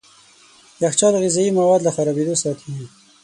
يخچال 0.83 1.13
غذايي 1.23 1.51
مواد 1.59 1.79
له 1.83 1.91
خرابېدو 1.95 2.35
ساتي. 2.43 2.71